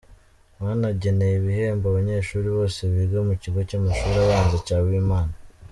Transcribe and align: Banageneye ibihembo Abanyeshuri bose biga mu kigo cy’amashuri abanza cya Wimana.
Banageneye 0.63 1.35
ibihembo 1.37 1.85
Abanyeshuri 1.87 2.47
bose 2.57 2.79
biga 2.93 3.19
mu 3.27 3.33
kigo 3.41 3.59
cy’amashuri 3.69 4.17
abanza 4.21 4.57
cya 4.67 4.77
Wimana. 4.85 5.33